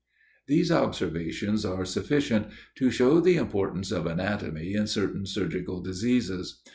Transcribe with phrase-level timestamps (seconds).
[0.47, 6.63] These observations are sufficient to show the importance of anatomy in certain surgical diseases.